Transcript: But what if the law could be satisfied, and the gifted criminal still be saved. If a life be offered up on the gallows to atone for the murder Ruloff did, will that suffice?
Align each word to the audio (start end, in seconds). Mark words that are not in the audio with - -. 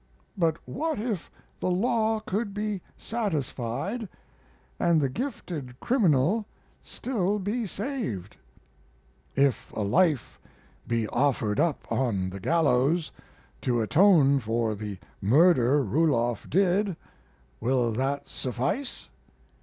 But 0.35 0.57
what 0.67 0.97
if 0.99 1.29
the 1.59 1.69
law 1.69 2.21
could 2.21 2.55
be 2.55 2.81
satisfied, 2.97 4.09
and 4.79 4.99
the 4.99 5.09
gifted 5.09 5.79
criminal 5.79 6.47
still 6.81 7.37
be 7.37 7.67
saved. 7.67 8.35
If 9.35 9.71
a 9.73 9.81
life 9.81 10.39
be 10.87 11.07
offered 11.09 11.59
up 11.59 11.85
on 11.91 12.31
the 12.31 12.39
gallows 12.39 13.11
to 13.61 13.79
atone 13.79 14.39
for 14.39 14.73
the 14.73 14.97
murder 15.21 15.83
Ruloff 15.83 16.49
did, 16.49 16.95
will 17.59 17.91
that 17.91 18.27
suffice? 18.27 19.07